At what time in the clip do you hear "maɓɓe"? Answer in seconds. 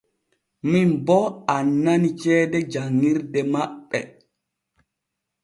3.53-3.99